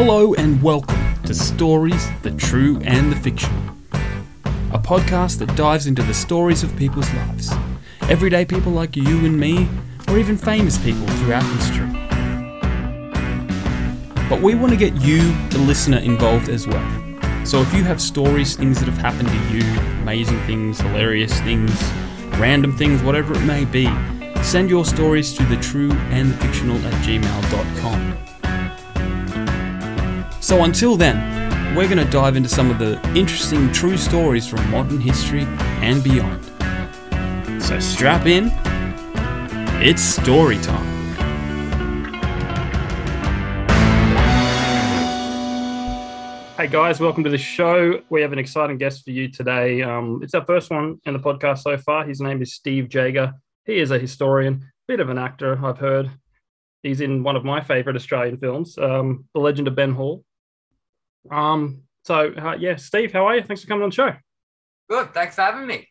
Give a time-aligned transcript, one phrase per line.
[0.00, 3.50] Hello and welcome to Stories, the True and the Fiction,
[4.72, 7.52] a podcast that dives into the stories of people's lives.
[8.02, 9.68] Everyday people like you and me,
[10.06, 11.88] or even famous people throughout history.
[14.28, 17.44] But we want to get you, the listener, involved as well.
[17.44, 19.64] So if you have stories, things that have happened to you,
[20.02, 21.72] amazing things, hilarious things,
[22.38, 23.90] random things, whatever it may be,
[24.44, 28.27] send your stories to the true and the fictional at gmail.com.
[30.48, 34.70] So until then, we're going to dive into some of the interesting true stories from
[34.70, 35.42] modern history
[35.82, 36.42] and beyond.
[37.62, 38.50] So strap in,
[39.82, 40.86] it's story time.
[46.56, 48.00] Hey guys, welcome to the show.
[48.08, 49.82] We have an exciting guest for you today.
[49.82, 52.06] Um, it's our first one in the podcast so far.
[52.06, 53.34] His name is Steve Jager.
[53.66, 56.10] He is a historian, bit of an actor, I've heard.
[56.82, 60.24] He's in one of my favorite Australian films, um, The Legend of Ben Hall.
[61.30, 63.42] Um, so, uh, yeah, Steve, how are you?
[63.42, 64.12] Thanks for coming on the show.
[64.88, 65.12] Good.
[65.12, 65.88] Thanks for having me.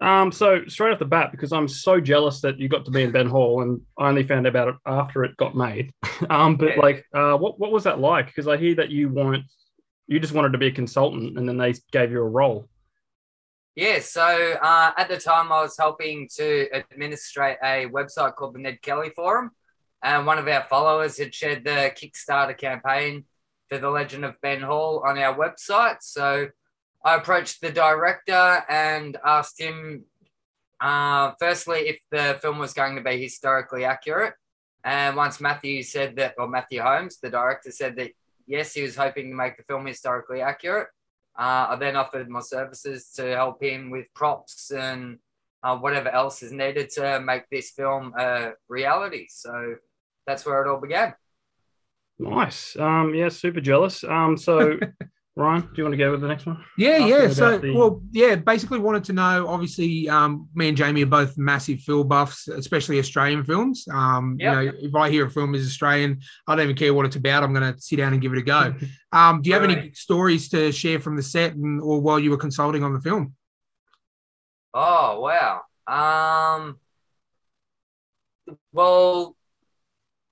[0.00, 3.02] Um, so straight off the bat, because I'm so jealous that you got to be
[3.04, 5.92] in Ben Hall, and I only found out about it after it got made.
[6.30, 6.80] um, but Yeah.
[6.80, 8.26] like, uh, what what was that like?
[8.26, 9.44] Because I hear that you weren't,
[10.08, 12.68] you just wanted to be a consultant, and then they gave you a role.
[13.76, 14.00] Yeah.
[14.00, 14.22] So
[14.60, 19.10] uh, at the time, I was helping to administrate a website called the Ned Kelly
[19.14, 19.50] Forum,
[20.02, 23.24] and one of our followers had shared the Kickstarter campaign
[23.72, 26.02] for the Legend of Ben Hall on our website.
[26.02, 26.48] So
[27.02, 30.04] I approached the director and asked him,
[30.78, 34.34] uh, firstly, if the film was going to be historically accurate.
[34.84, 38.10] And once Matthew said that, or Matthew Holmes, the director, said that
[38.46, 40.88] yes, he was hoping to make the film historically accurate.
[41.38, 45.18] Uh, I then offered my services to help him with props and
[45.62, 49.28] uh, whatever else is needed to make this film a reality.
[49.30, 49.76] So
[50.26, 51.14] that's where it all began.
[52.22, 52.76] Nice.
[52.78, 54.04] Um, yeah, super jealous.
[54.04, 54.78] Um, so
[55.36, 56.62] Ryan, do you want to go with the next one?
[56.76, 57.28] Yeah, Asking yeah.
[57.30, 59.46] So, the- well, yeah, basically wanted to know.
[59.48, 63.86] Obviously, um, me and Jamie are both massive film buffs, especially Australian films.
[63.90, 64.56] Um, Yep.
[64.62, 67.16] You know, if I hear a film is Australian, I don't even care what it's
[67.16, 67.42] about.
[67.42, 68.74] I'm going to sit down and give it a go.
[69.14, 69.96] Um, do you have any Right.
[69.96, 73.34] stories to share from the set and or while you were consulting on the film?
[74.72, 75.62] Oh wow.
[75.86, 76.78] Um.
[78.72, 79.36] Well,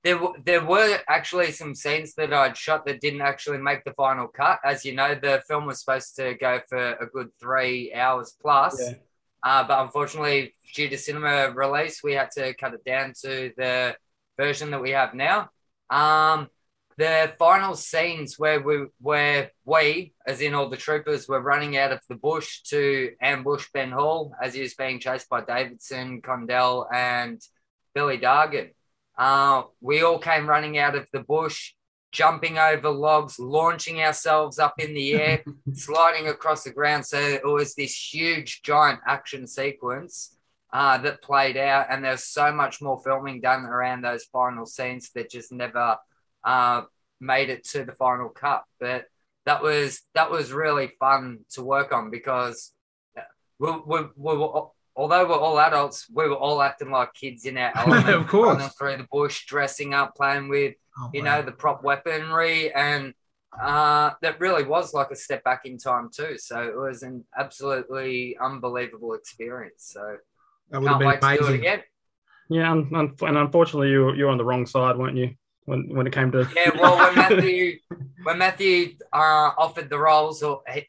[0.02, 3.92] there w- there were actually some scenes that I'd shot that didn't actually make the
[3.92, 4.60] final cut.
[4.64, 8.80] As you know, the film was supposed to go for a good three hours plus.
[8.80, 8.94] Yeah.
[9.42, 13.96] Uh, but unfortunately, due to cinema release, we had to cut it down to the
[14.38, 15.48] version that we have now.
[15.88, 16.48] Um,
[16.98, 21.92] the final scenes where we, where we, as in all the troopers, were running out
[21.92, 26.86] of the bush to ambush Ben Hall as he was being chased by Davidson, Condell,
[26.92, 27.40] and
[27.94, 28.70] Billy Dargin.
[29.16, 31.74] Uh, we all came running out of the bush,
[32.12, 35.44] jumping over logs, launching ourselves up in the air,
[35.74, 37.06] sliding across the ground.
[37.06, 40.36] So it was this huge, giant action sequence
[40.72, 45.10] uh, that played out, and there's so much more filming done around those final scenes
[45.14, 45.96] that just never
[46.44, 46.82] uh,
[47.20, 48.64] made it to the final cut.
[48.78, 49.04] But
[49.46, 52.72] that was that was really fun to work on because
[53.58, 57.56] we, we, we were, although we're all adults, we were all acting like kids in
[57.56, 58.54] our element, Of course.
[58.56, 61.36] running through the bush, dressing up, playing with Oh, you wow.
[61.36, 63.14] know, the prop weaponry, and
[63.58, 66.36] uh, that really was like a step back in time too.
[66.38, 69.90] So it was an absolutely unbelievable experience.
[69.94, 70.16] So
[70.70, 71.82] that would have can't been wait to do it again.
[72.48, 75.30] Yeah, and, and, and unfortunately, you were- you were on the wrong side, weren't you?
[75.66, 77.78] When when it came to Yeah, well, when Matthew
[78.24, 80.88] when Matthew uh, offered the roles, or he,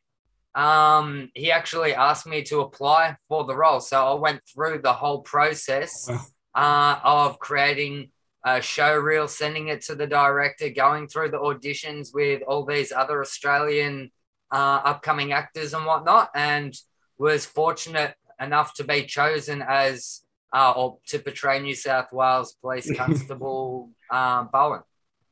[0.55, 3.79] um, he actually asked me to apply for the role.
[3.79, 6.09] So I went through the whole process
[6.55, 8.11] uh, of creating
[8.45, 12.91] a show reel, sending it to the director, going through the auditions with all these
[12.91, 14.11] other Australian
[14.51, 16.75] uh, upcoming actors and whatnot, and
[17.17, 20.21] was fortunate enough to be chosen as
[20.53, 24.81] uh, or to portray New South Wales Police Constable uh, Bowen.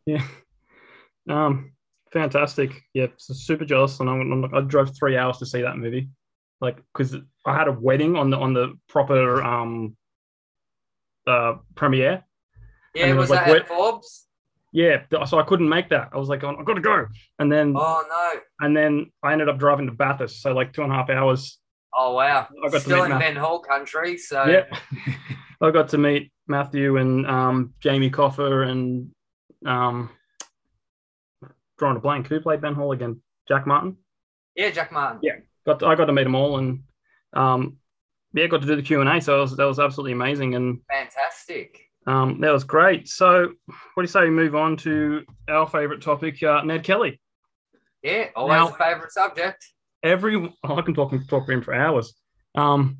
[0.05, 0.25] Yeah.
[1.27, 1.73] Um,
[2.11, 2.71] fantastic.
[2.93, 3.99] Yeah, so super jealous.
[3.99, 6.09] And I'm, I'm, I drove three hours to see that movie,
[6.61, 7.15] like because
[7.45, 9.95] I had a wedding on the on the proper um
[11.27, 12.23] uh premiere.
[12.95, 14.25] Yeah, was, was like that wet- at Forbes?
[14.71, 16.09] Yeah, so I couldn't make that.
[16.13, 17.07] I was like, I've got to go.
[17.39, 18.39] And then Oh no!
[18.59, 21.59] and then I ended up driving to Bathurst, so like two and a half hours.
[21.93, 22.47] Oh wow!
[22.63, 23.19] I got Still in Matt.
[23.19, 24.65] Ben Hall country, so Yeah,
[25.61, 29.11] I got to meet Matthew and um Jamie Coffa and
[29.65, 30.11] um
[31.79, 32.27] drawing a blank.
[32.27, 33.21] Who played Ben Hall again?
[33.47, 33.97] Jack Martin.
[34.55, 35.19] yeah, Jack Martin.
[35.23, 35.37] Yeah.
[35.65, 36.83] got to, I got to meet them all and
[37.33, 37.77] um,
[38.33, 39.19] yeah, got to do the Q and A.
[39.21, 40.53] So that was, that was absolutely amazing.
[40.55, 41.79] And Fantastic.
[42.05, 43.07] Um, that was great.
[43.07, 47.19] So, what do you say we move on to our favorite topic, uh, Ned Kelly?
[48.03, 49.65] Yeah, always Now- a favorite subject.
[50.01, 52.13] Every I can talk talk for him for hours.
[52.55, 52.99] Um,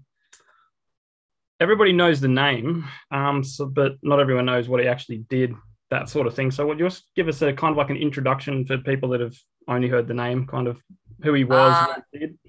[1.60, 5.54] everybody knows the name, um, so, but not everyone knows what he actually did,
[5.90, 6.52] that sort of thing.
[6.52, 9.22] So, would you just give us a kind of like an introduction for people that
[9.22, 9.36] have
[9.68, 10.82] only heard the name, kind of
[11.24, 12.40] who he was, Uh, he did?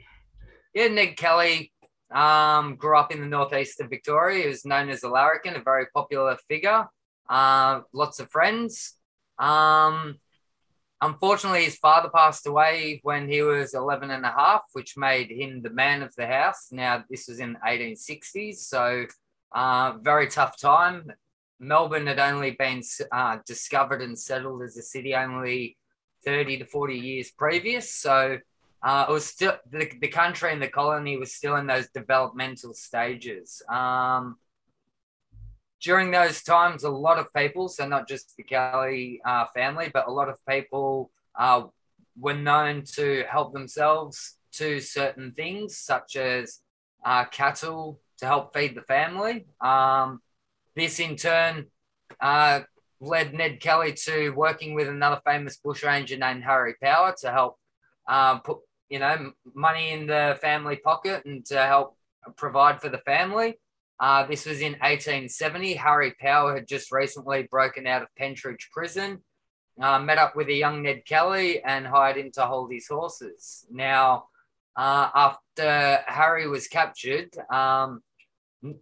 [0.75, 1.72] Yeah, Ned Kelly
[2.12, 4.42] um, grew up in the northeast of Victoria.
[4.42, 6.87] He was known as a larrikin, a very popular figure.
[7.28, 8.94] Uh, lots of friends.
[9.38, 10.16] Um,
[11.00, 15.62] unfortunately, his father passed away when he was 11 and a half, which made him
[15.62, 16.69] the man of the house.
[16.70, 19.06] Now, this was in the 1860s, so
[19.52, 21.10] uh, very tough time.
[21.60, 25.76] Melbourne had only been uh, discovered and settled as a city only
[26.24, 27.94] 30 to 40 years previous.
[27.94, 28.38] So
[28.82, 32.72] uh, it was still the, the country and the colony was still in those developmental
[32.72, 33.62] stages.
[33.68, 34.36] Um,
[35.82, 40.08] during those times, a lot of people, so not just the Kelly uh, family, but
[40.08, 41.64] a lot of people uh,
[42.18, 46.60] were known to help themselves to certain things, such as
[47.04, 49.46] uh, cattle to help feed the family.
[49.60, 50.20] Um,
[50.81, 51.67] this in turn
[52.21, 52.61] uh,
[53.00, 57.56] led Ned Kelly to working with another famous bushranger named Harry Power to help
[58.09, 61.97] uh, put you know money in the family pocket and to help
[62.37, 63.59] provide for the family.
[63.99, 65.75] Uh, this was in 1870.
[65.75, 69.19] Harry Power had just recently broken out of Pentridge Prison,
[69.81, 73.67] uh, met up with a young Ned Kelly, and hired him to hold his horses.
[73.71, 74.25] Now,
[74.75, 78.03] uh, after Harry was captured, um,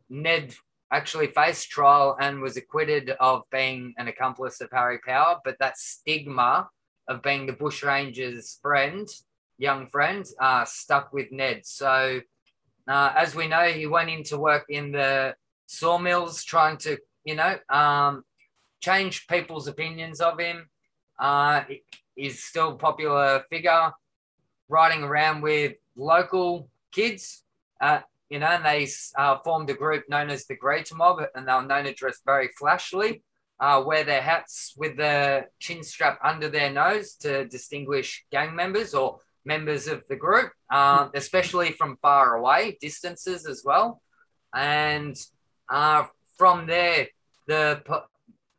[0.09, 0.55] Ned
[0.91, 5.79] actually faced trial and was acquitted of being an accomplice of Harry Power, but that
[5.79, 6.69] stigma
[7.09, 9.09] of being the Bushranger's friend,
[9.59, 11.65] young friend, uh, stuck with Ned.
[11.65, 12.21] So,
[12.87, 15.35] uh, as we know, he went into work in the
[15.67, 18.25] sawmills trying to, you know, um,
[18.81, 20.69] change people's opinions of him.
[21.19, 21.65] Uh,
[22.15, 23.93] he's still a popular figure,
[24.69, 27.43] riding around with local kids.
[27.81, 31.47] Uh, you know, and they uh, formed a group known as the Greta Mob, and
[31.47, 33.23] they were known to dress very flashily,
[33.61, 38.95] uh, wear their hats with the chin strap under their nose to distinguish gang members
[38.95, 44.03] or members of the group, um, especially from far away distances as well.
[44.55, 45.17] And
[45.71, 46.05] uh,
[46.37, 47.09] from there,
[47.47, 48.05] the po-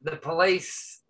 [0.01, 1.01] the police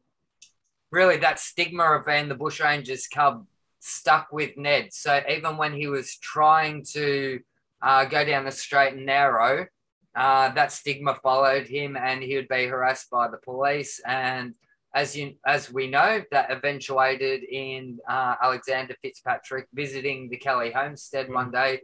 [0.91, 3.45] really that stigma of being the Bushrangers cub
[3.79, 4.91] stuck with Ned.
[4.91, 7.39] So even when he was trying to
[7.81, 9.65] uh, go down the straight and narrow,
[10.15, 14.01] uh, that stigma followed him, and he would be harassed by the police.
[14.05, 14.53] And
[14.93, 21.31] as you as we know, that eventuated in uh, Alexander Fitzpatrick visiting the Kelly homestead
[21.31, 21.81] one day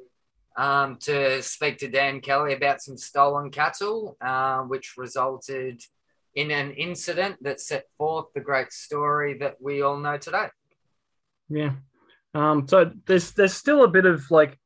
[0.58, 5.82] um, to speak to Dan Kelly about some stolen cattle, uh, which resulted
[6.34, 10.48] in an incident that set forth the great story that we all know today.
[11.50, 11.74] Yeah.
[12.34, 14.58] Um, so there's there's still a bit of like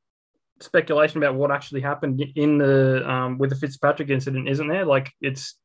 [0.62, 4.86] speculation about what actually happened in the um, with the Fitzpatrick incident, isn't there?
[4.86, 5.56] Like it's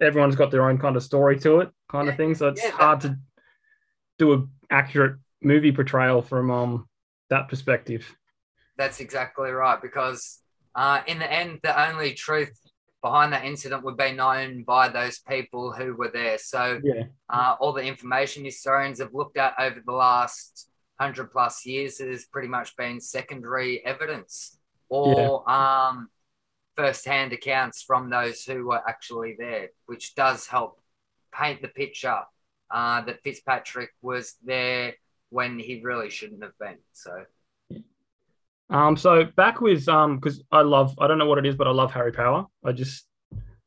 [0.00, 2.34] everyone's got their own kind of story to it, kind of Yeah, thing.
[2.34, 3.18] So it's yeah, hard to
[4.18, 6.88] do a accurate movie portrayal from um
[7.30, 8.14] that perspective.
[8.76, 9.80] That's exactly right.
[9.80, 10.40] Because
[10.74, 12.58] uh, in the end, the only truth
[13.02, 16.38] behind that incident would be known by those people who were there.
[16.38, 17.04] So Yeah.
[17.28, 20.69] uh, all the information historians have looked at over the last
[21.00, 24.58] hundred plus years has pretty much been secondary evidence
[24.90, 26.08] or um,
[26.76, 30.78] first-hand accounts from those who were actually there, which does help
[31.32, 32.20] paint the picture
[32.70, 34.94] uh, that Fitzpatrick was there
[35.30, 36.78] when he really shouldn't have been.
[36.92, 37.24] So
[38.68, 41.66] Um, so back with um, because I love I don't know what it is, but
[41.66, 42.46] I love Harry Power.
[42.64, 43.06] I just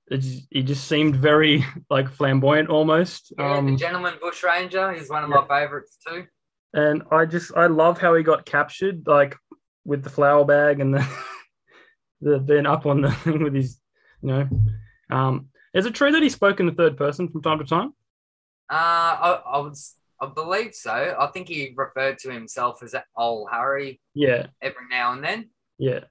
[0.07, 3.33] it's he just seemed very like flamboyant almost.
[3.37, 5.41] yeah, um, the gentleman bushranger is one of yeah.
[5.41, 6.27] my favorites too.
[6.73, 9.35] And I just I love how he got captured, like
[9.85, 11.07] with the flour bag and the
[12.21, 13.79] the being up on the thing with his,
[14.21, 14.49] you know.
[15.09, 17.93] Um, is it true that he spoke in the third person from time to time?
[18.71, 21.15] Uh, I, I would, s- I believe so.
[21.19, 25.49] I think he referred to himself as old Harry Yeah, every now and then.
[25.77, 26.01] yeah,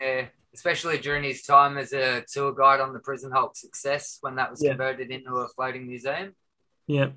[0.00, 4.36] Yeah, especially during his time as a tour guide on the Prison Hulk Success when
[4.36, 4.70] that was Yeah.
[4.70, 6.34] converted into a floating museum.
[6.86, 7.08] yeah.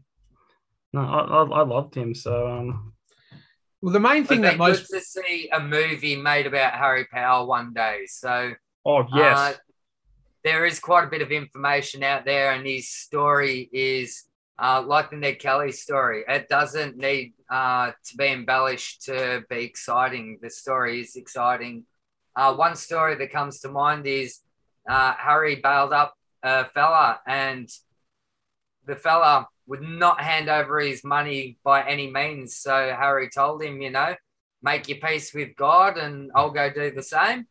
[0.94, 2.14] No, I, I, I loved him.
[2.14, 2.94] So um,
[3.82, 7.46] Well, the main thing that most good to see a movie made about Harry Power
[7.46, 8.06] one day.
[8.08, 8.54] So
[8.86, 9.54] oh yes, Uh,
[10.44, 14.24] there is quite a bit of information out there, and his story is
[14.60, 16.24] uh, like the Ned Kelly story.
[16.28, 20.40] It doesn't need uh, to be embellished to be exciting.
[20.42, 21.86] The story is exciting.
[22.36, 24.40] Uh, one story that comes to mind is
[24.90, 27.70] uh, Harry bailed up a fella, and
[28.86, 32.58] the fella would not hand over his money by any means.
[32.58, 34.16] So Harry told him, you know,
[34.62, 37.48] make your peace with God, and I'll go do the same.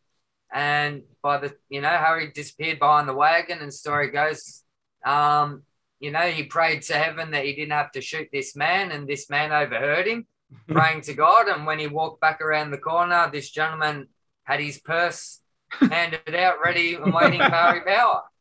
[0.53, 4.63] And by the, you know, Harry disappeared behind the wagon, and story goes,
[5.05, 5.63] um,
[6.01, 9.09] you know, he prayed to heaven that he didn't have to shoot this man, and
[9.09, 10.27] this man overheard him
[10.69, 11.49] praying to God.
[11.49, 14.09] And when he walked back around the corner, this gentleman
[14.45, 15.41] had his purse
[15.79, 18.23] handed out, ready and waiting for Harry Power.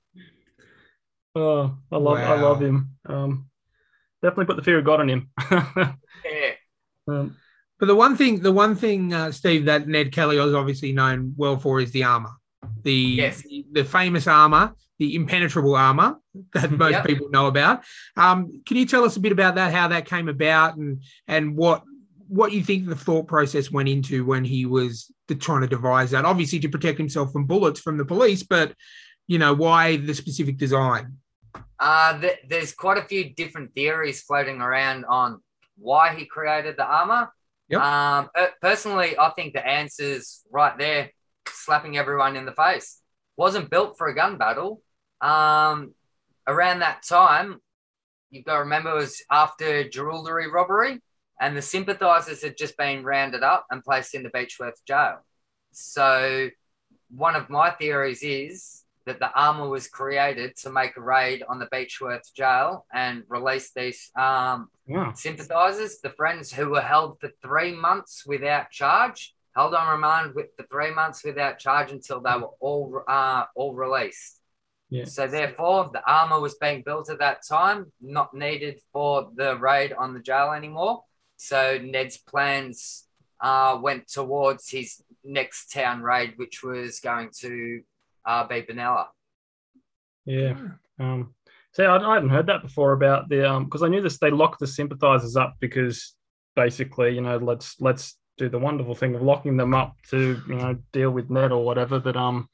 [1.35, 2.89] Oh, I love, I love him.
[3.05, 3.48] Um,
[4.21, 5.29] definitely put the fear of God on him.
[5.51, 5.93] Yeah.
[7.07, 7.35] um,
[7.79, 11.33] But the one thing, the one thing, uh, Steve, that Ned Kelly is obviously known
[11.37, 12.31] well for is the armor,
[12.83, 13.41] the Yes.
[13.41, 16.17] the, the famous armor, the impenetrable armor
[16.53, 17.05] that most Yep.
[17.05, 17.83] people know about.
[18.17, 21.55] Um, can you tell us a bit about that, how that came about, and and
[21.55, 21.83] what
[22.27, 26.11] what you think the thought process went into when he was the, trying to devise
[26.11, 26.25] that?
[26.25, 28.73] Obviously, to protect himself from bullets from the police, but
[29.27, 31.18] you know why the specific design?
[31.79, 35.41] Uh, th- there's quite a few different theories floating around on
[35.77, 37.29] why he created the armor.
[37.69, 37.81] Yep.
[37.81, 38.29] Um,
[38.61, 41.11] personally, I think the answer's right there,
[41.47, 43.01] slapping everyone in the face.
[43.37, 44.81] Wasn't built for a gun battle.
[45.21, 45.93] Um,
[46.47, 47.59] around that time,
[48.31, 50.99] you've got to remember, it was after Jerilderie robbery,
[51.39, 55.19] and the sympathizers had just been rounded up and placed in the Beechworth jail.
[55.71, 56.49] So,
[57.09, 61.57] one of my theories is that the armor was created to make a raid on
[61.57, 65.11] the Beechworth jail and release these um, wow.
[65.15, 70.47] sympathisers, the friends who were held for three months without charge, held on remand with,
[70.55, 74.39] for three months without charge until they were all uh, all released.
[74.91, 75.05] Yeah.
[75.05, 79.91] So therefore, the armor was being built at that time, not needed for the raid
[79.91, 81.03] on the jail anymore.
[81.37, 83.05] So Ned's plans
[83.41, 87.81] uh, went towards his next town raid, which was going to
[88.25, 89.07] uh, be Benalla.
[90.25, 90.55] Yeah.
[90.99, 91.33] Um,
[91.73, 94.31] see, I, I hadn't heard that before about the um because I knew this they
[94.31, 96.15] locked the sympathizers up because
[96.55, 100.55] basically, you know, let's let's do the wonderful thing of locking them up to you
[100.55, 101.99] know deal with Ned or whatever.
[101.99, 102.47] But um,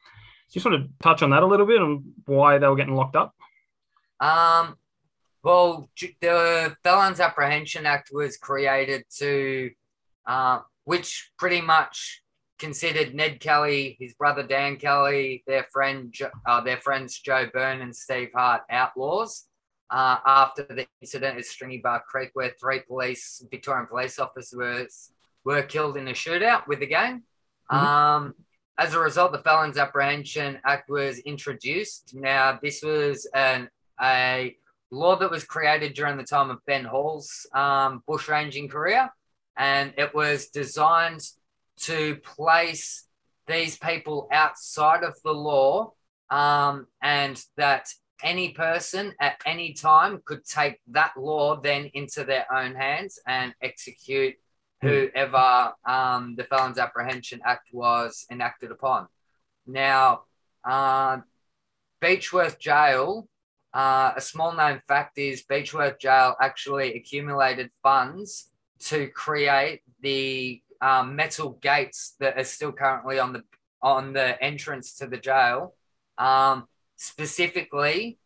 [0.51, 3.15] just want to touch on that a little bit and why they were getting locked
[3.15, 3.33] up.
[4.19, 4.77] Um,
[5.43, 5.89] well,
[6.21, 9.71] the Felons Apprehension Act was created to,
[10.25, 12.23] uh, which pretty much
[12.57, 16.13] considered Ned Kelly, his brother Dan Kelly, their friend,
[16.45, 19.45] uh, their friends Joe Byrne and Steve Hart outlaws.
[19.91, 25.11] Uh, after the incident at Stringy Bark Creek, where three police, Victorian police officers
[25.43, 27.21] were killed in a shootout with the gang.
[27.71, 27.77] Mhm.
[27.77, 28.35] Um,
[28.79, 32.15] as a result, the Felons Apprehension Act was introduced.
[32.15, 33.69] Now, this was an
[34.01, 34.57] a
[34.91, 39.09] law that was created during the time of Ben Hall's um, bushranging career,
[39.55, 41.21] and it was designed
[41.81, 43.07] to place
[43.47, 45.93] these people outside of the law,
[46.29, 47.87] um, and that
[48.23, 53.53] any person at any time could take that law then into their own hands and
[53.61, 54.35] execute
[54.81, 59.07] whoever um, the Felons Apprehension Act was enacted upon.
[59.67, 60.21] Now,
[60.63, 61.19] uh,
[62.01, 63.27] Beechworth Jail,
[63.73, 71.15] uh, a small known fact is Beechworth Jail actually accumulated funds to create the um,
[71.15, 73.41] metal gates that are still currently on the
[73.81, 75.59] on the entrance to the jail,
[76.17, 76.57] um,
[76.95, 78.17] specifically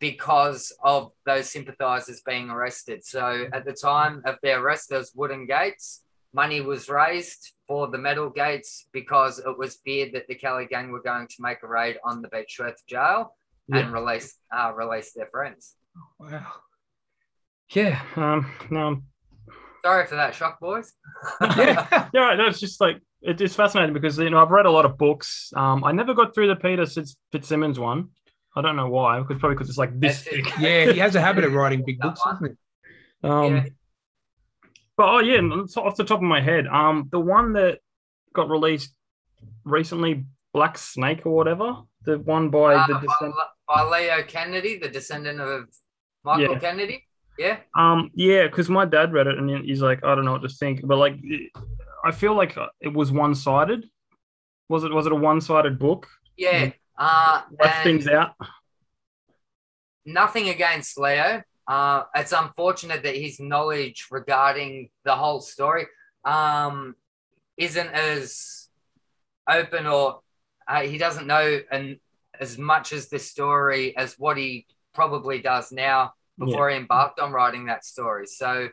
[0.00, 3.04] because of those sympathisers being arrested.
[3.04, 7.98] So at the time of their arrest, those wooden gates, money was raised for the
[7.98, 11.68] metal gates because it was feared that the Kelly gang were going to make a
[11.68, 13.20] raid on the Beechworth jail
[13.68, 13.78] Yeah.
[13.78, 15.74] and release uh, release their friends.
[16.20, 16.46] Wow.
[17.70, 18.00] Yeah.
[18.16, 18.40] Um.
[18.70, 18.86] No.
[19.84, 20.92] Sorry for that shock, boys.
[21.56, 22.08] Yeah.
[22.12, 22.34] Yeah.
[22.34, 24.98] No, it's just like it, it's fascinating because you know I've read a lot of
[24.98, 25.52] books.
[25.56, 25.84] Um.
[25.84, 28.08] I never got through the Peter Fitz- FitzSimons one.
[28.56, 29.18] I don't know why.
[29.20, 30.44] Because probably because it's like this it.
[30.44, 30.58] thick.
[30.58, 32.56] Yeah, he has a habit of writing big books, doesn't
[33.22, 33.28] he?
[33.28, 33.56] Um.
[33.56, 33.64] Yeah.
[34.96, 37.78] But oh yeah, so- off the top of my head, um, the one that
[38.34, 38.94] got released
[39.64, 43.34] recently, Black Snake or whatever, the one by Uh, the by, descend-
[43.68, 45.64] by Leo Kennedy, the descendant of
[46.24, 46.58] Michael Yeah.
[46.58, 47.04] Kennedy.
[47.38, 47.58] Yeah.
[47.76, 50.48] um, yeah, because my dad read it and he's like, I don't know what to
[50.48, 51.14] think, but like,
[52.04, 53.88] I feel like it was one sided.
[54.68, 54.92] Was it?
[54.92, 56.08] Was it a one sided book?
[56.36, 56.72] Yeah.
[56.96, 58.34] Uh, Left things out.
[60.04, 61.42] nothing against Leo.
[61.66, 65.86] Uh, it's unfortunate that his knowledge regarding the whole story
[66.24, 66.94] um,
[67.56, 68.68] isn't as
[69.48, 70.20] open or
[70.66, 72.00] uh, he doesn't know an,
[72.40, 77.32] as much as the story as what he probably does now before he embarked on
[77.32, 78.26] writing that story.
[78.26, 78.68] So,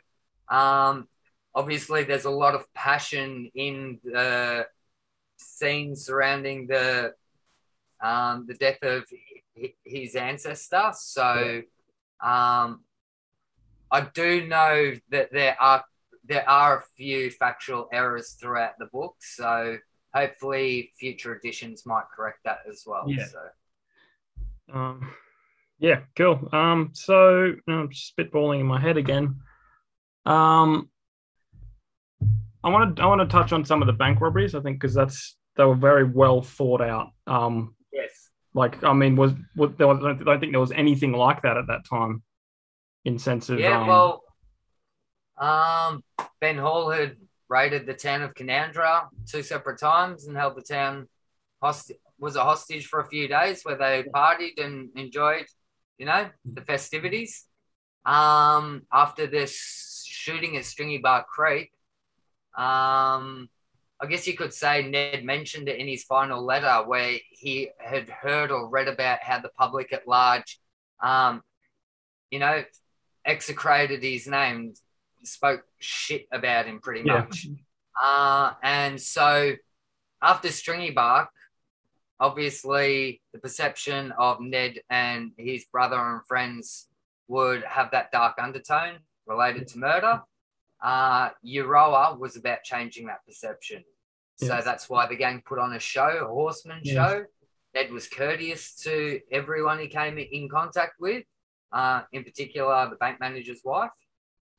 [0.50, 1.08] um,
[1.54, 4.68] obviously, there's a lot of passion in the
[5.38, 7.14] scenes surrounding the
[8.02, 9.06] um, the death of
[9.84, 10.92] his ancestor.
[10.94, 11.62] So
[12.22, 12.82] um,
[13.92, 15.84] I do know that there are
[16.28, 19.16] there are a few factual errors throughout the book.
[19.20, 19.78] So
[20.14, 23.06] hopefully future editions might correct that as well.
[23.08, 23.26] Yeah.
[23.26, 23.40] So
[24.74, 25.14] Um,
[25.80, 26.50] yeah, cool.
[26.52, 29.42] Um, so I'm spitballing in my head again.
[30.26, 30.90] Um,
[32.64, 34.56] I want to I want to touch on some of the bank robberies.
[34.56, 37.12] I think because that's they were very well thought out.
[37.28, 38.30] Um, yes.
[38.54, 41.58] like I mean, was, was there was, I don't think there was anything like that
[41.58, 42.24] at that time.
[43.06, 44.24] In sense of Yeah, um, well,
[45.38, 46.04] um,
[46.42, 47.18] Ben Hall had
[47.50, 51.08] raided the town of Canowindra two separate times and held the town
[51.62, 51.98] hostage.
[52.18, 55.46] Was a hostage for a few days where they partied and enjoyed,
[55.98, 57.46] you know, the festivities.
[58.06, 61.72] Um, after this shooting at Stringy Bark Creek,
[62.58, 63.50] um,
[64.00, 68.10] I guess you could say Ned mentioned it in his final letter where he had
[68.10, 70.60] heard or read about how the public at large,
[71.02, 71.42] um,
[72.30, 72.64] you know,
[73.26, 74.74] execrated his name,
[75.24, 77.22] spoke shit about him pretty Yeah.
[77.22, 77.48] much.
[78.02, 79.54] Uh, and so
[80.22, 81.30] after Stringy Bark,
[82.20, 86.88] obviously the perception of Ned and his brother and friends
[87.28, 90.22] would have that dark undertone related to murder.
[90.82, 93.84] Uh, Euroa was about changing that perception.
[94.38, 96.94] So that's why the gang put on a show, a horseman Yes.
[96.96, 97.26] show.
[97.74, 101.24] Ned was courteous to everyone he came in contact with,
[101.72, 103.92] uh, in particular the bank manager's wife.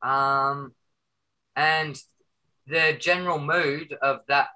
[0.02, 0.74] Um,
[1.54, 2.00] and
[2.66, 4.48] the general mood of that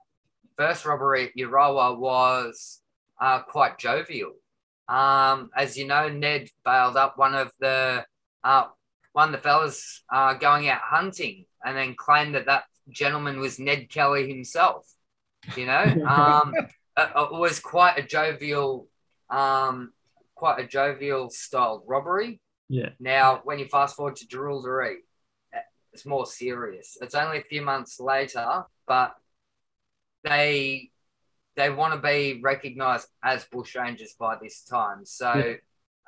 [0.56, 2.79] first robbery at Euroa was
[3.20, 4.32] uh, quite jovial.
[4.88, 8.04] Um, as you know, Ned bailed up one of the
[8.42, 8.64] uh,
[9.12, 13.58] one of the fellas uh, going out hunting, and then claimed that that gentleman was
[13.58, 14.86] Ned Kelly himself.
[15.56, 18.88] You know, um, it, it was quite a jovial,
[19.28, 19.92] um,
[20.34, 22.40] quite a jovial style robbery.
[22.68, 24.96] yeah, Now, when you fast forward to Jerilderie,
[25.92, 26.96] it's more serious.
[27.00, 29.14] It's only a few months later, but
[30.22, 30.89] they
[31.60, 35.04] they want to be recognised as bushrangers by this time.
[35.04, 35.56] So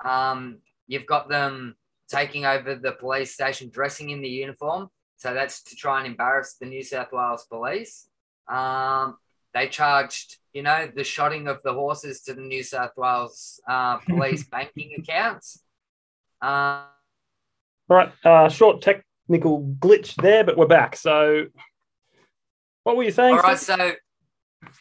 [0.02, 1.76] um, you've got them
[2.08, 4.88] taking over the police station, dressing in the uniform.
[5.16, 8.08] So that's to try and embarrass the New South Wales police.
[8.48, 9.18] Um,
[9.52, 13.98] they charged, you know, the shotting of the horses to the New South Wales uh,
[14.08, 15.62] police banking accounts.
[16.40, 16.84] Uh,
[17.90, 20.96] All right, uh, short technical glitch there, but we're back.
[20.96, 21.46] So,
[22.84, 23.36] what were you saying?
[23.36, 23.92] All right, so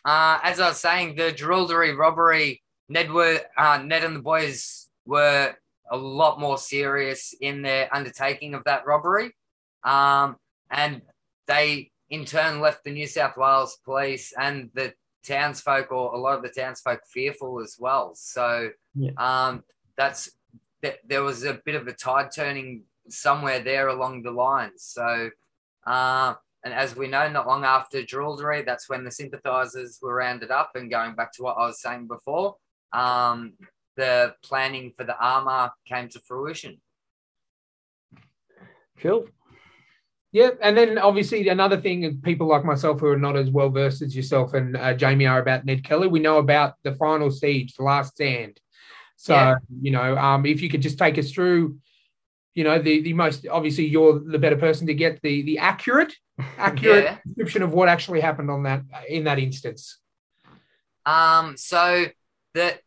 [0.06, 4.88] uh, as I was saying, the Jerilderie robbery, Ned were uh, Ned and the boys
[5.06, 5.54] were
[5.92, 9.36] a lot more serious in their undertaking of that robbery,
[9.84, 10.38] um,
[10.70, 11.02] and
[11.48, 14.94] they in turn left the New South Wales police and the
[15.26, 18.14] townsfolk, or a lot of the townsfolk, fearful as well.
[18.16, 19.12] So Yeah.
[19.18, 19.64] um,
[19.98, 20.32] that's
[20.82, 24.84] th- there was a bit of a tide turning somewhere there along the lines.
[24.84, 25.30] So.
[25.86, 30.52] Uh, and as we know, not long after Jerilderie, that's when the sympathisers were rounded
[30.52, 30.72] up.
[30.76, 32.56] And going back to what I was saying before,
[32.94, 33.54] um,
[33.98, 36.80] the planning for the armour came to fruition.
[39.00, 39.26] cool.
[40.34, 44.02] Yeah, and then obviously another thing, people like myself who are not as well versed
[44.02, 46.08] as yourself and uh, Jamie are about Ned Kelly.
[46.08, 48.58] We know about the final siege, the last stand.
[49.18, 49.56] So Yeah.
[49.82, 51.78] you know, um, if you could just take us through,
[52.56, 56.14] you know, the the most obviously you're the better person to get the the accurate
[56.58, 57.18] accurate Yeah.
[57.26, 60.00] description of what actually happened on that in that instance.
[61.06, 62.06] Um, so
[62.54, 62.82] that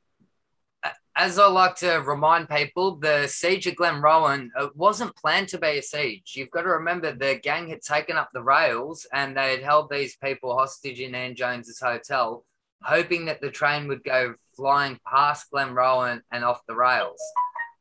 [1.16, 5.78] as I like to remind people, the siege at Glenrowan it wasn't planned to be
[5.78, 6.32] a siege.
[6.34, 9.90] You've got to remember the gang had taken up the rails and they had held
[9.90, 12.44] these people hostage in Ann Jones's hotel,
[12.82, 17.20] hoping that the train would go flying past Glenrowan and off the rails.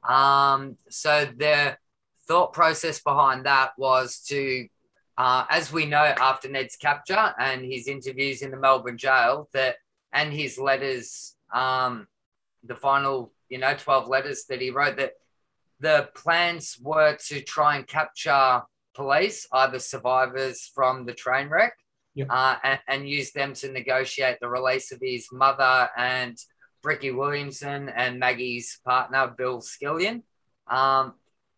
[0.08, 1.80] Um, so their
[2.28, 4.68] thought process behind that was to,
[5.18, 9.76] uh, as we know after Ned's capture and his interviews in the Melbourne jail, that
[10.12, 12.08] and his letters, um,
[12.64, 15.14] the final, you know, 12 letters that he wrote, that
[15.80, 18.62] the plans were to try and capture
[18.94, 21.74] police, either survivors from the train wreck,
[22.30, 26.38] uh, and, and use them to negotiate the release of his mother and
[26.84, 30.22] Brickey Williamson and Maggie's partner, Bill Skillion,
[30.68, 31.14] um,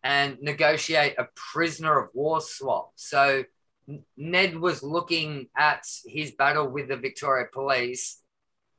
[0.05, 2.91] and negotiate a prisoner of war swap.
[2.95, 3.43] So
[4.15, 8.21] Ned was looking at his battle with the Victoria Police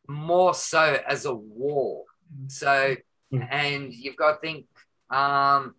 [0.09, 2.05] more so as a war.
[2.47, 2.97] So,
[3.33, 3.49] Mm.
[3.51, 4.67] and you've got to think,
[5.11, 5.75] um,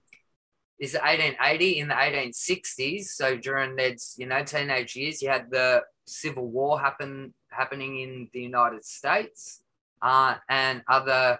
[0.79, 3.15] is it 1880 in the 1860s?
[3.15, 8.29] So during Ned's, you know, teenage years, you had the Civil War happen happening in
[8.33, 9.61] the United States,
[10.01, 11.39] uh, and other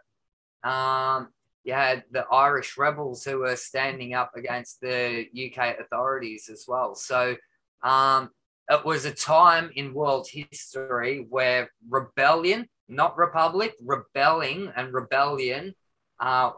[0.64, 1.28] um,
[1.68, 6.96] you had the Irish rebels who were standing up against the UK authorities as well.
[6.96, 7.36] So
[7.84, 8.30] um,
[8.70, 15.76] it was a time in world history where rebellion, not republic, rebelling and rebellion
[16.22, 16.52] uh,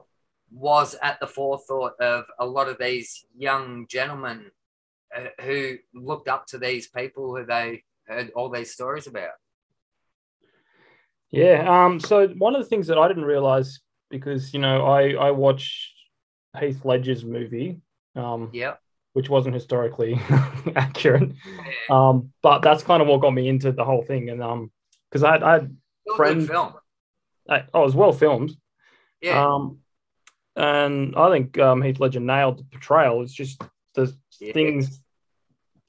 [0.51, 4.51] was at the forethought of a lot of these young gentlemen
[5.15, 9.31] uh, who looked up to these people who they heard all these stories about.
[11.31, 11.65] Yeah.
[11.67, 11.99] Um.
[11.99, 15.93] So one of the things that I didn't realize because you know I I watched
[16.59, 17.81] Heath Ledger's movie.
[18.15, 18.49] Um.
[18.53, 18.75] Yeah.
[19.13, 20.19] Which wasn't historically
[20.75, 21.31] accurate.
[21.89, 22.31] Um.
[22.41, 24.71] But that's kind of what got me into the whole thing, and um,
[25.09, 25.77] because I, I had
[26.15, 26.47] friends.
[26.47, 26.73] film.
[27.49, 28.55] I, oh, it was well filmed.
[29.21, 29.43] Yeah.
[29.55, 29.79] Um,
[30.55, 33.23] and I think um, Heath Ledger nailed the portrayal.
[33.23, 33.61] It's just
[33.95, 34.53] the Yeah.
[34.53, 35.01] things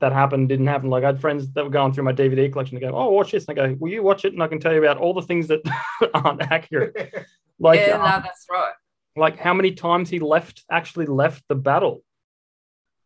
[0.01, 0.89] that happened didn't happen.
[0.89, 3.33] Like I had friends that were going through my DVD collection to go, "Oh, watch
[3.33, 5.13] this," and I go, "Will you watch it?" And I can tell you about all
[5.13, 5.61] the things that
[6.15, 6.97] aren't accurate.
[7.61, 8.73] Like, yeah, um, no, that's right.
[9.17, 12.03] like how many times he left actually left the battle.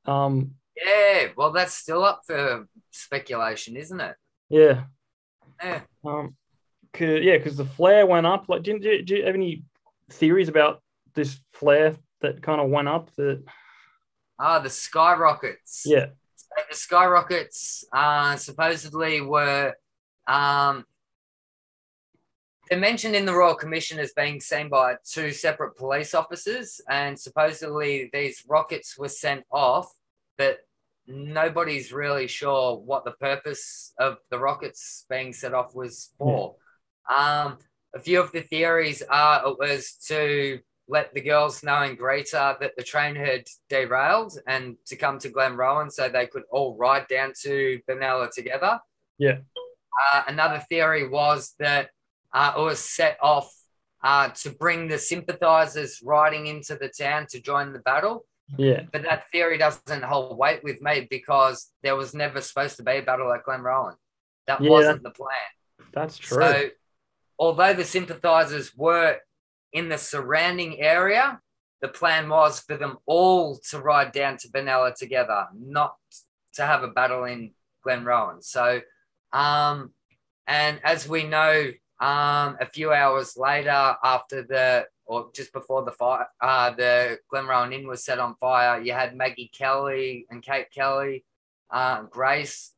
[0.07, 4.17] Um, Yeah, well, that's still up for speculation, isn't it?
[4.49, 4.85] yeah,
[5.63, 5.81] Yeah.
[6.05, 6.37] um,
[6.93, 8.49] 'cause- yeah, because the flare went up.
[8.49, 9.65] Like, didn't you, do you have any
[10.11, 10.83] theories about
[11.15, 13.11] this flare that kind of went up?
[13.17, 13.43] That
[14.39, 15.83] Ah, the skyrockets.
[15.87, 16.07] yeah,
[16.71, 19.75] the skyrockets uh, supposedly were
[20.27, 20.85] um,
[22.69, 27.19] they're mentioned in the Royal Commission as being seen by two separate police officers, and
[27.19, 29.93] supposedly these rockets were sent off,
[30.39, 30.59] but
[31.07, 36.57] nobody's really sure what the purpose of the rockets being set off was for.
[37.15, 37.59] Um,
[37.95, 42.57] a few of the theories are it was to let the girls know in Greta
[42.61, 47.07] that the train had derailed and to come to Glenrowan so they could all ride
[47.09, 48.79] down to Benalla together.
[49.19, 49.39] Yeah.
[50.13, 51.91] Uh, another theory was that
[52.35, 53.51] uh, it was set off
[54.03, 58.27] uh, to bring the sympathizers riding into the town to join the battle.
[58.59, 58.83] yeah.
[58.93, 62.99] But that theory doesn't hold weight with me because there was never supposed to be
[62.99, 63.95] a battle at Glenrowan.
[64.47, 64.71] That Yeah.
[64.71, 65.51] wasn't the plan.
[65.95, 66.43] That's true.
[66.43, 66.69] So,
[67.39, 69.19] although the sympathizers were
[69.73, 71.41] in the surrounding area,
[71.81, 75.97] the plan was for them all to ride down to Benalla together, not
[76.55, 77.55] to have a battle in
[77.87, 78.43] Glenrowan.
[78.45, 78.83] So,
[79.33, 79.95] um,
[80.47, 81.73] and as we know,
[82.05, 87.73] um, a few hours later, after the or just before the fire, uh, the Glenrowan
[87.73, 88.81] Inn was set on fire.
[88.81, 91.25] You had Maggie Kelly and Kate Kelly,
[91.71, 92.73] uh, Grace,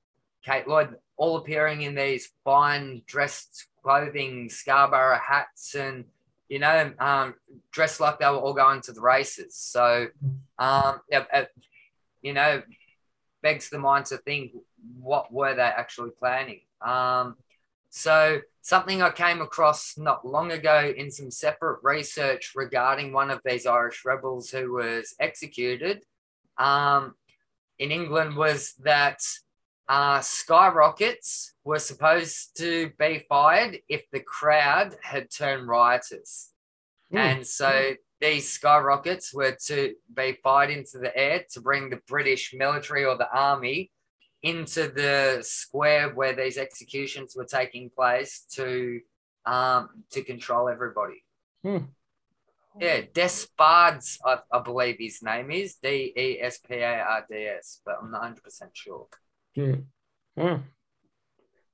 [0.44, 6.04] Kate Lloyd, all appearing in these fine dressed clothing, Scarborough hats, and
[6.48, 7.34] you know, um,
[7.72, 9.56] dressed like they were all going to the races.
[9.56, 10.06] So,
[10.60, 11.44] um, yeah, uh,
[12.22, 12.62] you know,
[13.42, 14.52] begs the mind to think
[15.00, 16.60] what were they actually planning.
[16.80, 17.36] Um,
[17.96, 23.40] so something I came across not long ago in some separate research regarding one of
[23.42, 26.04] these Irish rebels who was executed
[26.58, 27.14] um,
[27.78, 29.20] in England was that
[29.88, 36.52] uh, skyrockets were supposed to be fired if the crowd had turned riotous.
[37.10, 37.16] Hmm.
[37.16, 42.52] And so these skyrockets were to be fired into the air to bring the British
[42.52, 43.90] military or the army
[44.46, 49.00] into the square where these executions were taking place to
[49.44, 51.24] um, to control everybody.
[51.62, 51.78] Hmm.
[52.78, 57.36] Yeah, Despards, I, I believe his name is D E S P A R D
[57.58, 59.06] S, but I'm not 100 percent sure.
[59.54, 59.74] Hmm.
[60.38, 60.56] Hmm.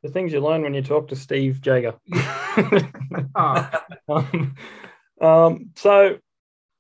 [0.03, 1.95] The things you learn when you talk to Steve Jager.
[3.35, 3.71] Oh,
[4.09, 4.55] um,
[5.21, 6.19] um, so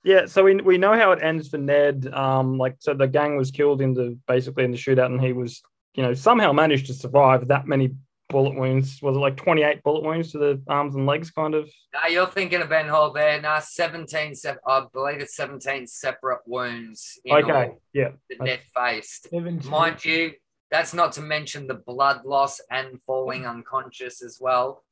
[0.05, 2.09] yeah, so we we know how it ends for Ned.
[2.13, 5.33] Um, like so the gang was killed in the basically in the shootout, and he
[5.33, 5.63] was
[5.95, 7.95] you know somehow managed to survive that many
[8.29, 9.01] bullet wounds.
[9.03, 11.69] Was it like twenty eight bullet wounds to the arms and legs, kind of?
[11.93, 13.41] No, you're thinking of Ben Hall there.
[13.41, 18.61] No, 17, se- I believe it's 17 separate wounds in Okay, all yeah, that Ned
[18.75, 19.29] faced.
[19.31, 19.71] seventeen.
[19.71, 20.33] Mind you,
[20.71, 24.83] that's not to mention the blood loss and falling unconscious as well.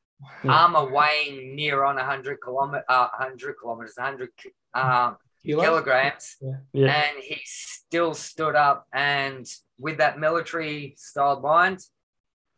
[0.44, 0.50] Yeah.
[0.52, 4.28] Armor weighing near on 100 kilometer, uh, 100 kilometers, 100
[4.74, 5.64] um, Kilos?
[5.64, 6.36] kilograms,
[6.74, 9.46] yeah, and he still stood up and
[9.80, 11.80] with that military style mind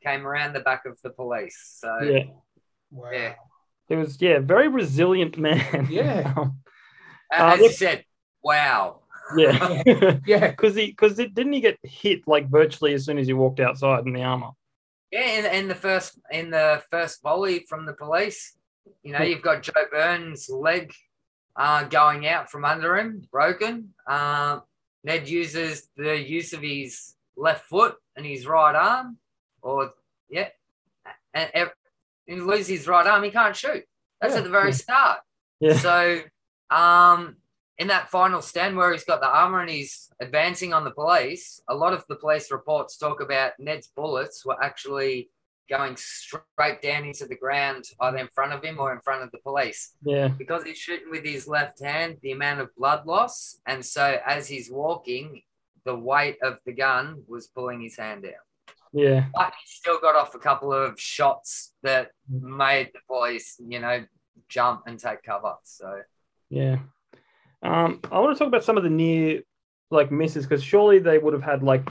[0.04, 1.78] came around the back of the police.
[1.80, 2.24] So yeah.
[2.90, 3.11] Wow.
[3.12, 3.35] Yeah.
[3.88, 5.87] It was yeah, very resilient man.
[5.90, 6.35] Yeah.
[7.35, 8.04] Um, uh, Uh, as you look- said,
[8.42, 9.00] wow.
[9.37, 9.82] yeah.
[10.26, 10.50] Yeah.
[10.50, 13.61] Because he because it didn't he get hit like virtually as soon as he walked
[13.61, 14.50] outside in the armor?
[15.11, 18.56] Yeah, in, in the first in the first volley from the police,
[19.02, 20.92] you know, you've got Joe Byrne's leg
[21.56, 23.94] uh, going out from under him, broken.
[24.06, 24.61] Uh,
[25.04, 29.18] Ned uses the use of his left foot and his right arm,
[29.62, 29.92] or
[30.28, 30.48] yeah,
[31.34, 31.74] and ev-
[32.26, 33.84] he loses his right arm, he can't shoot.
[34.20, 35.20] That's Yeah, at the very start.
[35.60, 35.76] Yeah.
[35.76, 36.20] So,
[36.70, 37.36] um,
[37.78, 41.60] in that final stand where he's got the armor and he's advancing on the police,
[41.68, 45.30] a lot of the police reports talk about Ned's bullets were actually
[45.72, 49.30] going straight down into the ground, either in front of him or in front of
[49.30, 49.94] the police.
[50.04, 50.28] Yeah.
[50.28, 54.46] Because he's shooting with his left hand, the amount of blood loss, and so as
[54.46, 55.40] he's walking,
[55.87, 58.44] the weight of the gun was pulling his hand down.
[58.92, 59.24] Yeah.
[59.35, 64.04] But he still got off a couple of shots that made the police, you know,
[64.50, 65.54] jump and take cover.
[65.62, 66.02] So
[66.50, 66.80] Yeah.
[67.62, 69.40] Um, I want to talk about some of the near
[69.92, 71.88] like misses because surely they would have had like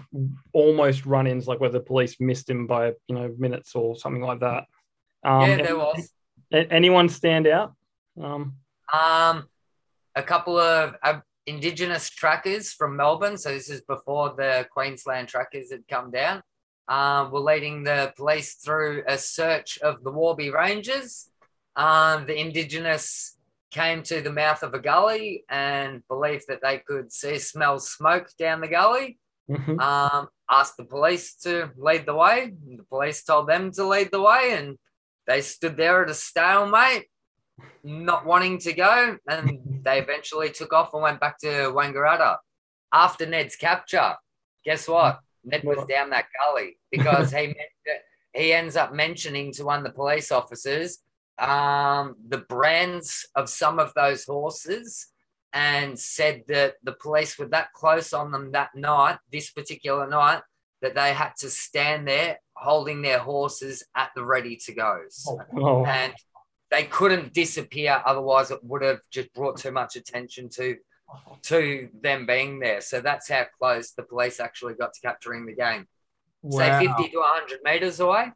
[0.54, 4.40] almost run-ins, like where the police missed him by you know minutes or something like
[4.40, 4.66] that.
[5.24, 6.12] Um, yeah, there was.
[6.52, 7.74] anyone stand out?
[8.22, 8.56] Um,
[8.92, 9.48] Um,
[10.16, 13.38] a couple of uh, Indigenous trackers from Melbourne.
[13.38, 16.44] So this is before the Queensland trackers had come down.
[16.88, 21.30] Um, were leading the police through a search of the Warby Ranges.
[21.76, 23.38] Um, the Indigenous
[23.72, 28.28] came to the mouth of a gully and believed that they could see smell smoke
[28.38, 29.18] down the gully.
[29.50, 29.80] mhm.
[29.82, 32.54] um, asked the police to lead the way.
[32.78, 34.78] The police told them to lead the way, and
[35.28, 37.08] they stood there at a stalemate,
[37.84, 39.18] not wanting to go.
[39.28, 42.38] And they eventually took off and went back to Wangaratta.
[42.94, 44.16] After Ned's capture,
[44.66, 45.20] guess what?
[45.44, 47.56] Ned was down that gully because he
[48.34, 51.00] he ends up mentioning to one of the police officers
[51.42, 55.08] um, the brands of some of those horses
[55.54, 60.42] and said that the police were that close on them that night, this particular night,
[60.82, 65.02] that they had to stand there holding their horses at the ready to go.
[65.10, 66.14] So- Oh, And
[66.70, 70.78] they couldn't disappear, otherwise, it would have just brought too much attention to
[71.42, 72.80] to them being there.
[72.80, 75.86] So that's how close the police actually got to capturing the game.
[76.42, 76.80] Wow.
[76.80, 78.32] Say 50 to 100 meters away.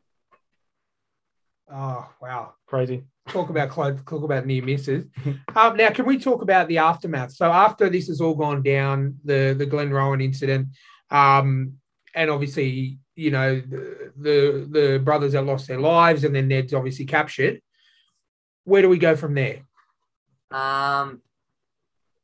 [1.72, 2.54] Oh, wow.
[2.68, 3.04] crazy.
[3.30, 5.06] Talk about close, talk about near misses.
[5.56, 7.32] Um, now, can we talk about the aftermath?
[7.34, 10.68] So after this has all gone down, the the Glenrowan incident,
[11.10, 11.74] um,
[12.14, 16.74] and obviously, you know, the, the the brothers have lost their lives, and then Ned's
[16.74, 17.62] obviously captured.
[18.64, 19.62] Where do we go from there?
[20.52, 21.22] Um,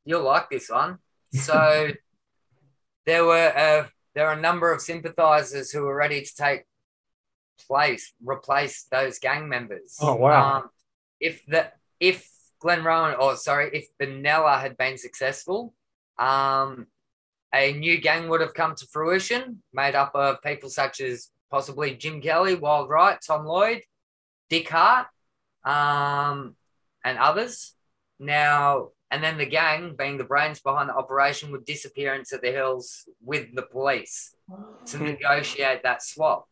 [0.06, 0.98] you'll like this one.
[1.34, 1.88] So
[3.06, 6.66] there were a, there were a number of sympathisers who were ready to take
[7.68, 9.98] place, replace those gang members.
[10.02, 10.58] Oh, wow.
[10.58, 10.70] Um,
[11.20, 12.28] if the if
[12.64, 15.74] Glenrowan, or sorry, if Benalla had been successful,
[16.18, 16.88] um,
[17.54, 21.96] a new gang would have come to fruition, made up of people such as possibly
[21.96, 23.82] Jim Kelly, Wild Wright, Tom Lloyd,
[24.50, 25.08] Dick Hart,
[25.66, 26.56] um,
[27.04, 27.74] and others.
[28.20, 32.52] Now, and then the gang, being the brains behind the operation, would disappear into the
[32.52, 34.34] hills with the police
[34.86, 36.48] to negotiate that swap.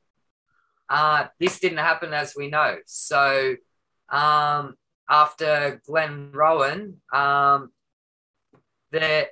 [0.89, 2.77] Uh, this didn't happen, as we know.
[2.85, 3.55] So,
[4.09, 4.75] um,
[5.09, 7.71] after Glenrowan, um,
[8.91, 9.27] the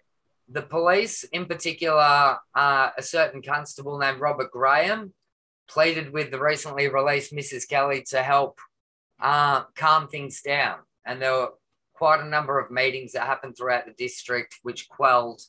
[0.50, 5.14] the police, in particular, uh, a certain constable named Robert Graham,
[5.68, 7.68] pleaded with the recently released Mrs.
[7.68, 8.60] Kelly to help
[9.20, 10.80] uh, calm things down.
[11.06, 11.50] And there were
[11.94, 15.42] quite a number of meetings that happened throughout the district, which quelled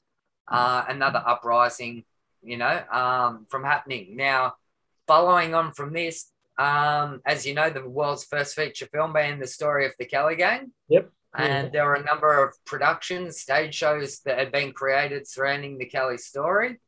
[0.49, 2.05] uh, another uprising,
[2.43, 4.17] you know, um, from happening.
[4.17, 4.55] Now,
[5.09, 9.47] following on from this, um, as you know, the world's first feature film being the
[9.47, 10.73] story of the Kelly Gang.
[10.89, 11.11] Yep.
[11.37, 15.87] And there were a number of productions, stage shows that had been created surrounding the
[15.87, 16.81] Kelly story.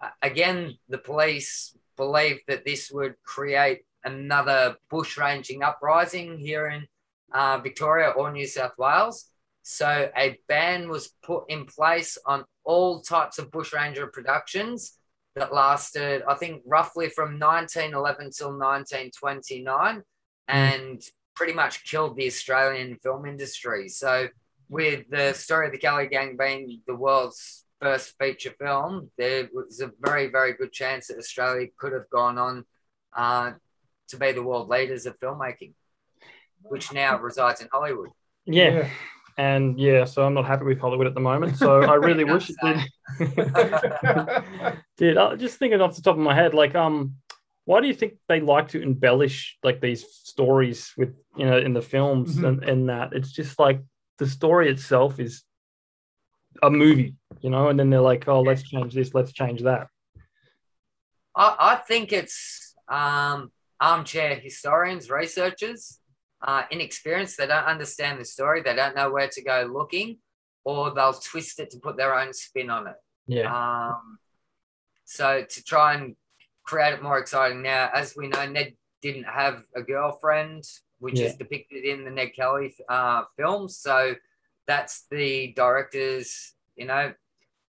[0.00, 6.86] Uh, again, the police believed that this would create another bushranging uprising here in
[7.32, 9.26] uh, Victoria or New South Wales.
[9.62, 14.96] So a ban was put in place on all types of bushranger productions
[15.40, 20.02] that lasted, I think, roughly from 1911 till 1929,
[20.48, 21.02] and
[21.34, 23.88] pretty much killed the Australian film industry.
[23.88, 24.28] So,
[24.68, 29.80] with the story of the Kelly Gang being the world's first feature film, there was
[29.80, 32.64] a very, very good chance that Australia could have gone on
[33.16, 33.52] uh,
[34.08, 35.72] to be the world leaders of filmmaking,
[36.62, 38.10] which now resides in Hollywood.
[38.44, 38.88] Yeah.
[39.40, 41.56] And yeah, so I'm not happy with Hollywood at the moment.
[41.56, 42.78] So I really wish it did.
[44.98, 47.14] Dude, I just thinking off the top of my head, like, um,
[47.64, 51.72] why do you think they like to embellish like these stories with you know in
[51.72, 52.48] the films Mhm.
[52.48, 53.80] and, and that it's just like
[54.18, 55.42] the story itself is
[56.62, 59.86] a movie, you know, and then they're like, oh, let's change this, let's change that.
[61.34, 63.50] I, I think it's um,
[63.80, 65.99] armchair historians, researchers,
[66.42, 67.36] uh, inexperienced.
[67.38, 68.62] They don't understand the story.
[68.62, 70.18] They don't know where to go looking,
[70.64, 72.96] or they'll twist it to put their own spin on it.
[73.26, 74.18] Yeah, Um,
[75.04, 76.16] so to try and
[76.64, 80.64] create it more exciting now, as we know, Ned didn't have a girlfriend,
[80.98, 81.26] which Yeah.
[81.26, 83.78] is depicted in the Ned Kelly uh, films.
[83.78, 84.14] So
[84.66, 87.12] that's the directors, you know,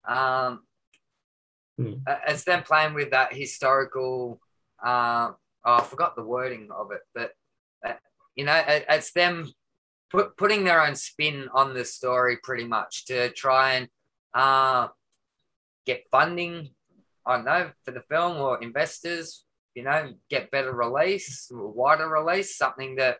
[0.07, 0.63] um,
[2.07, 4.41] uh, it's them playing with that historical.
[4.83, 5.31] Uh,
[5.65, 7.33] oh, I forgot the wording of it, but
[8.37, 9.51] you know, it, it's them
[10.09, 13.89] put, putting their own spin on the story, pretty much to try and
[14.33, 14.87] uh,
[15.85, 16.69] get funding.
[17.25, 19.43] I don't know for the film or investors.
[19.75, 23.17] You know, get better release, wider release, something that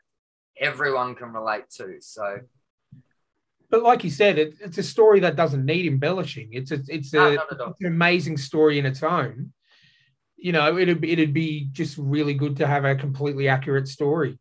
[0.59, 1.97] everyone can relate to.
[1.99, 2.39] So
[3.69, 6.49] But like you said, it, it's a story that doesn't need embellishing.
[6.53, 9.53] It's a, it's a, No, not it's an amazing story in its own.
[10.35, 14.39] You know, it'd it'd be just really good to have a completely accurate story,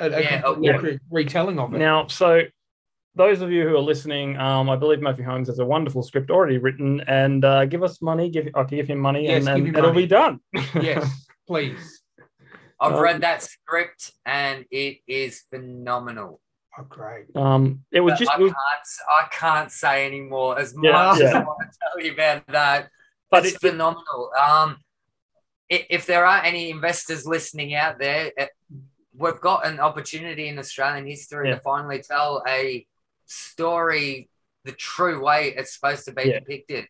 [0.00, 0.74] a, a Yeah, completely yeah.
[0.74, 1.78] accurate retelling of it.
[1.78, 2.42] Now, so
[3.14, 6.30] those of you who are listening, um, I believe Matthew Holmes has a wonderful script
[6.30, 8.28] already written, and uh, give us money.
[8.30, 10.02] Give I can give him money, Yes, and, give and him it'll money.
[10.02, 10.40] be done.
[10.82, 12.00] yes, please.
[12.80, 16.40] I've Um, read that script and it is phenomenal.
[16.76, 17.26] Oh, great.
[17.36, 20.90] um, it was But just, I, it was- can't, I can't say anymore as Yeah,
[20.92, 21.32] much as.
[21.34, 22.88] I want to tell you about that.
[23.30, 24.32] but it's it, phenomenal.
[24.36, 24.78] Um,
[25.70, 28.46] if there are any investors listening out there, eh,
[29.16, 31.56] we've got an opportunity in Australian history Yeah.
[31.56, 32.86] to finally tell a
[33.26, 34.28] story
[34.64, 36.38] the true way it's supposed to be Yeah.
[36.40, 36.86] depicted.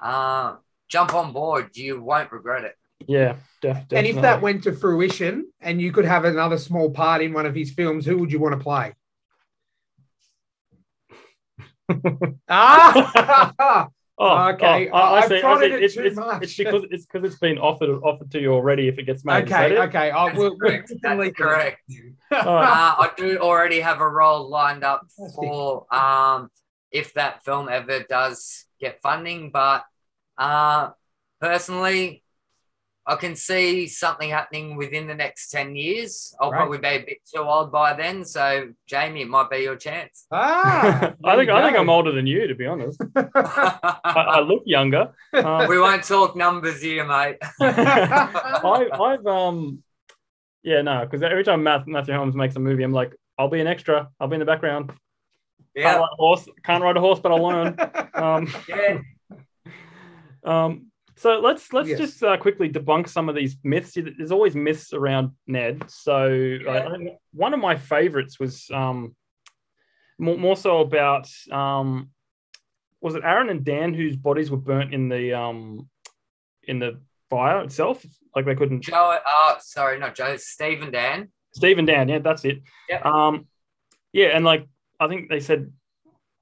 [0.00, 0.56] Uh,
[0.88, 2.76] jump on board; you won't regret it.
[3.06, 7.22] yeah, def, And if that went to fruition and you could have another small part
[7.22, 8.94] in one of his films, who would you want to play?
[12.48, 15.36] ah, Oh, Okay, oh, I, I I've see.
[15.36, 15.74] I prodded see.
[15.74, 16.42] it It's, too it's, much.
[16.42, 18.88] it's because it's because it's been offered offered to you already.
[18.88, 19.78] If it gets made, Is okay, it?
[19.88, 20.10] okay.
[20.10, 20.56] I That's will.
[20.58, 20.92] correct.
[21.02, 21.80] That's correct.
[22.44, 22.68] All right.
[22.68, 26.50] uh, I do already have a role lined up for um,
[26.90, 29.50] if that film ever does get funding.
[29.50, 29.84] But
[30.38, 30.90] uh,
[31.40, 32.22] personally,
[33.08, 36.34] I can see something happening within the next 10 years.
[36.40, 36.58] I'll Right.
[36.58, 38.24] probably be a bit too old by then.
[38.24, 40.26] So, Jamie, it might be your chance.
[40.32, 43.00] Ah, I think I think I'm older than you, to be honest.
[43.14, 45.12] I, I look younger.
[45.32, 47.36] Um, we won't talk numbers here, mate.
[47.60, 49.82] I, I've um,
[50.64, 53.68] yeah, no, because every time Matthew Holmes makes a movie, I'm like, I'll be an
[53.68, 54.08] extra.
[54.18, 54.88] I'll be in the background.
[54.88, 54.98] Can't
[55.76, 56.48] Yeah, ride a horse.
[56.64, 57.76] Can't ride a horse, but I'll learn.
[58.16, 58.98] Um, yeah.
[60.42, 60.86] um,
[61.16, 61.98] so let's let's Yes.
[61.98, 63.94] just uh, quickly debunk some of these myths.
[63.96, 65.84] There's always myths around Ned.
[65.90, 69.16] So I- I one of my favorites was um,
[70.18, 72.10] more, more so about um,
[73.00, 75.88] was it Aaron and Dan whose bodies were burnt in the um,
[76.64, 77.00] in the
[77.30, 78.04] fire itself?
[78.34, 78.82] Like they couldn't.
[78.82, 81.28] Joe, oh, sorry, not Joe, Steve and Dan.
[81.54, 82.58] Steve and Dan, yeah, that's it.
[82.90, 83.06] Yep.
[83.06, 83.46] Um,
[84.12, 84.66] yeah, and like
[85.00, 85.72] I think they said,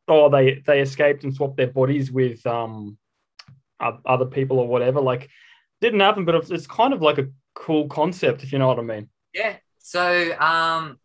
[0.08, 2.98] oh, they they escaped and swapped their bodies with um
[4.04, 5.00] other people or whatever.
[5.00, 5.28] Like,
[5.80, 8.82] didn't happen, but it's, kind of like a cool concept, if you know what I
[8.82, 9.08] mean.
[9.32, 9.56] Yeah.
[9.78, 10.98] So, um,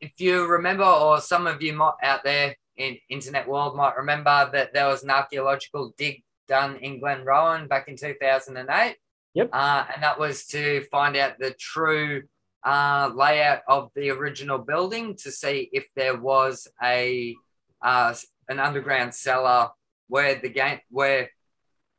[0.00, 4.50] if you remember, or some of you might out there in internet world might remember
[4.52, 8.96] that there was an archaeological dig done in Glenrowan back in 2008.
[9.34, 9.50] Yep.
[9.52, 12.22] Uh, and that was to find out the true
[12.64, 17.34] uh, layout of the original building to see if there was a
[17.82, 18.14] uh,
[18.48, 19.70] an underground cellar
[20.08, 21.30] where the game where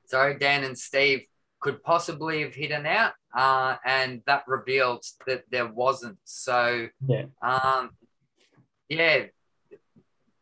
[0.06, 1.26] sorry Dan and Steve
[1.60, 6.18] could possibly have hidden out, uh, and that revealed that there wasn't.
[6.24, 7.26] So, Yeah.
[7.42, 7.98] um,
[8.90, 9.26] yeah,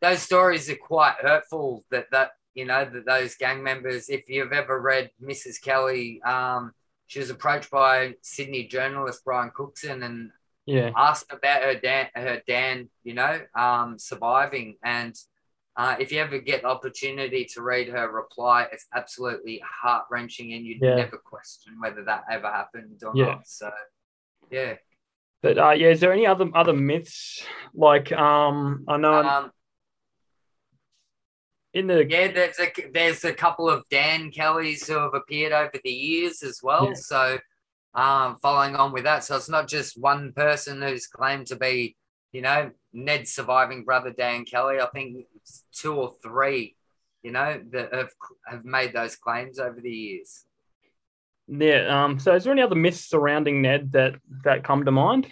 [0.00, 1.84] those stories are quite hurtful.
[1.90, 4.08] That that you know that those gang members.
[4.08, 5.60] If you've ever read Mrs.
[5.60, 6.72] Kelly, um,
[7.06, 10.30] she was approached by Sydney journalist Brian Cookson and
[10.66, 14.76] Yeah, asked about her Dan, her Dan, you know, um, surviving.
[14.82, 15.14] And
[15.76, 20.52] uh, if you ever get the opportunity to read her reply, it's absolutely heart wrenching,
[20.54, 20.96] and you'd Yeah.
[20.96, 23.26] never question whether that ever happened or Yeah.
[23.26, 23.46] not.
[23.46, 23.70] So,
[24.50, 24.76] yeah.
[25.42, 27.44] but uh, yeah, is there any other other myths?
[27.74, 29.52] Like, um, I know Um,
[31.74, 35.78] in the yeah, there's a there's a couple of Dan Kellys who have appeared over
[35.84, 36.86] the years as well.
[36.88, 36.94] Yeah.
[36.94, 37.38] So,
[37.94, 41.96] um, following on with that, so it's not just one person who's claimed to be,
[42.32, 44.80] you know, Ned's surviving brother Dan Kelly.
[44.80, 45.26] I think
[45.72, 46.76] two or three,
[47.22, 48.10] you know, that have
[48.46, 50.44] have made those claims over the years.
[51.48, 55.26] yeah, um, so is there any other myths surrounding Ned that that come to mind?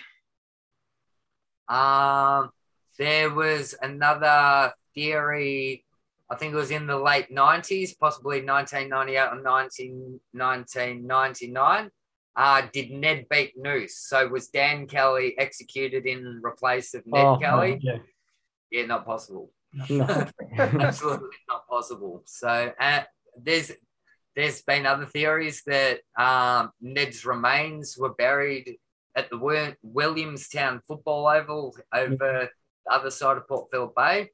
[1.69, 2.51] Um,
[2.99, 5.85] there was another theory.
[6.31, 11.91] I think it was in the late 90s, possibly 1998 or 19, 1999.
[12.37, 13.99] Uh, did Ned beat Noose?
[13.99, 17.79] So was Dan Kelly executed in replace of Ned Oh, Kelly?
[17.83, 17.99] yeah,
[18.71, 19.51] Yeah, not possible.
[19.89, 20.27] no.
[20.59, 22.23] Absolutely not possible.
[22.27, 23.03] So uh,
[23.41, 23.71] there's
[24.37, 28.79] there's been other theories that um, Ned's remains were buried
[29.17, 32.49] at the Williamstown Football Oval over the
[32.91, 34.31] other side of Port Phillip Bay.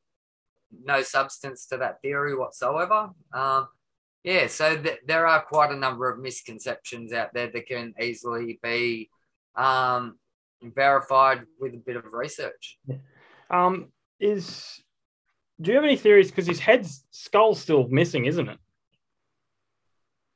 [0.84, 3.10] no substance to that theory whatsoever.
[3.34, 3.68] Um,
[4.24, 8.58] yeah, so th- there are quite a number of misconceptions out there that can easily
[8.62, 9.10] be
[9.56, 10.18] um,
[10.62, 12.78] verified with a bit of research.
[13.50, 14.82] Um, is
[15.60, 16.30] do you have any theories?
[16.30, 18.58] Because his head's skull's still missing, isn't it?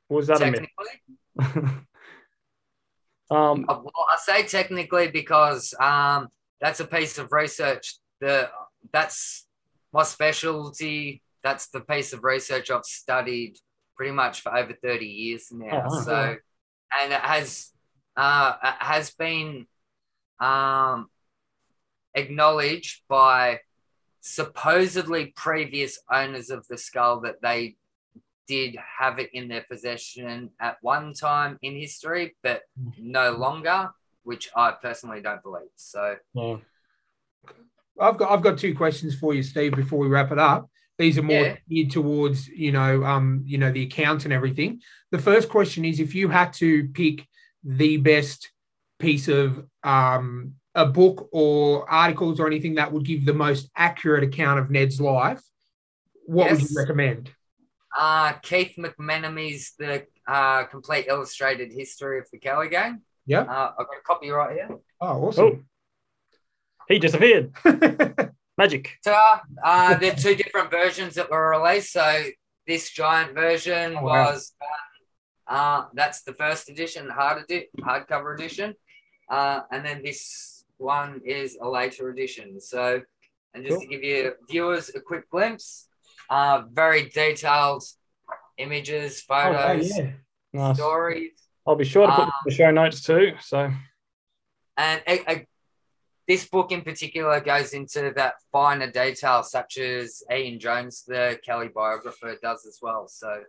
[0.09, 1.71] Or was that a myth?
[3.31, 6.29] Um, Uh, well, I say technically because um,
[6.61, 7.97] that's a piece of research.
[8.21, 8.51] The
[8.93, 9.47] that's
[9.93, 11.23] my specialty.
[11.43, 13.57] That's the piece of research I've studied
[13.97, 15.87] pretty much for over thirty years now.
[15.89, 16.37] Oh, so,
[17.01, 17.71] and it has
[18.17, 19.67] uh, it has been
[20.41, 21.09] um,
[22.15, 23.61] acknowledged by
[24.21, 27.77] supposedly previous owners of the skull that they
[28.47, 32.63] did have it in their possession at one time in history, but
[32.99, 33.91] no longer,
[34.23, 35.71] which I personally don't believe.
[35.77, 36.57] So, yeah.
[38.01, 40.69] I've got I've got two questions for you, Steve, before we wrap it up.
[40.99, 41.57] These are more Yeah.
[41.69, 44.81] geared towards, you know, um, you know, the accounts and everything.
[45.11, 47.27] The first question is if you had to pick
[47.65, 48.51] the best
[48.99, 54.23] piece of um, a book or articles or anything that would give the most accurate
[54.25, 55.43] account of Ned's life,
[56.27, 57.31] what would you recommend?
[57.99, 63.03] uh, Keith McMenomy's The uh, Complete Illustrated History of the Kelly Gang.
[63.27, 63.43] Yeah.
[63.43, 64.69] Uh, I've got a copy right here.
[64.71, 65.67] Oh, Oh, awesome.
[66.89, 67.53] he disappeared.
[68.57, 68.99] Magic.
[69.07, 71.93] Uh, there are two different versions that were released.
[71.93, 72.25] So
[72.67, 74.25] this giant version Oh, wow.
[74.31, 74.55] was
[75.47, 78.75] uh, that's the first edition, hard edi- hardcover edition,
[79.29, 82.59] uh, and then this one is a later edition.
[82.61, 83.03] So,
[83.53, 85.89] and just to give you viewers a quick glimpse,
[86.31, 87.85] uh, very detailed
[88.57, 90.11] images, Oh, photos, yeah.
[90.55, 90.77] Nice.
[90.77, 91.33] stories.
[91.67, 93.33] I'll be sure to put Um, the show notes too.
[93.41, 93.71] So
[94.79, 95.47] And a, a,
[96.27, 101.69] this book in particular goes into that finer detail, such as Ian Jones, the Kelly
[101.69, 103.09] biographer, does as well.
[103.09, 103.43] So,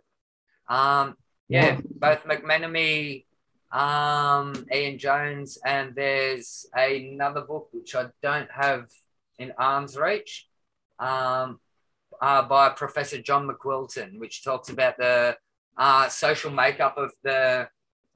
[0.68, 1.16] um,
[1.48, 3.24] yeah, both McMenomy,
[3.72, 8.88] um, Ian Jones, and there's another book which I don't have
[9.38, 10.46] in arm's reach,
[10.98, 11.60] um,
[12.20, 15.36] uh, by Professor John McQuilton, which talks about the
[15.76, 17.68] uh, social makeup of the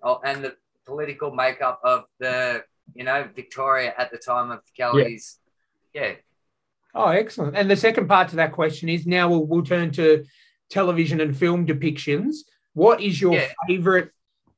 [0.03, 0.57] oh, and the
[0.87, 5.39] political makeup of the you know Victoria at the time of Kelly's.
[5.95, 6.13] Yeah,
[6.95, 7.57] Oh, excellent.
[7.57, 10.25] And the second part to that question is now we'll, we'll turn to
[10.71, 12.39] television and film depictions.
[12.75, 13.47] What is your Yeah.
[13.69, 14.11] favorite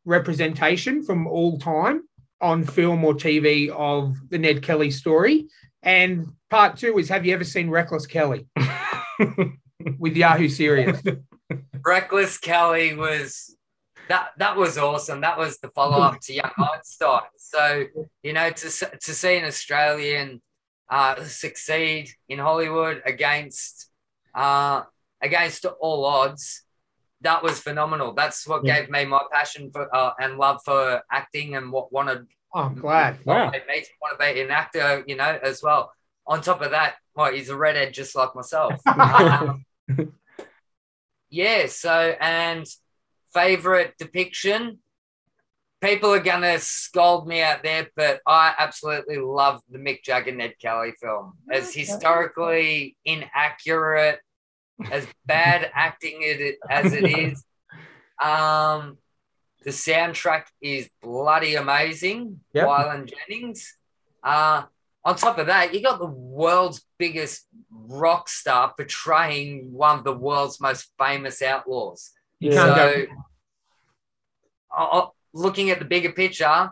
[0.05, 2.03] representation from all time
[2.41, 5.49] on film or TV of the Ned Kelly story?
[5.83, 8.47] And part two is have you ever seen Reckless Kelly
[9.99, 11.01] with Yahoo Serious?
[11.85, 13.57] Reckless Kelly was
[14.13, 15.21] that that was awesome.
[15.29, 17.21] That was the follow up to Young Einstein.
[17.39, 17.85] So
[18.27, 18.69] you know to
[19.07, 20.29] to see an Australian
[20.97, 23.75] uh, succeed in Hollywood against
[24.35, 24.79] uh,
[25.29, 26.45] against all odds.
[27.29, 28.13] That was phenomenal.
[28.21, 28.81] That's what Yeah.
[28.81, 32.75] gave me my passion for uh, and love for acting and what wanted Oh, I'm
[32.75, 33.13] glad.
[33.25, 33.51] Wow.
[33.51, 35.91] made me want to be an actor, you know, as well.
[36.27, 38.75] On top of that, well, he's a redhead just like myself.
[38.97, 39.65] Um,
[41.31, 42.67] yeah, so and
[43.35, 44.79] favorite depiction.
[45.81, 50.55] People are gonna scold me out there, but I absolutely love the Mick Jagger Ned
[50.61, 51.35] Kelly film.
[51.51, 54.21] As historically inaccurate,
[54.91, 57.45] as bad acting it as it is,
[58.23, 58.99] um,
[59.65, 62.41] the soundtrack is bloody amazing.
[62.53, 62.67] Yep.
[62.67, 63.77] Waylon Jennings.
[64.23, 64.65] Uh,
[65.05, 70.13] on top of that, you got the world's biggest rock star portraying one of the
[70.13, 72.13] world's most famous outlaws.
[72.43, 72.57] You Yeah.
[72.57, 73.07] can't So,
[74.77, 75.13] go.
[75.33, 76.71] looking at the bigger picture,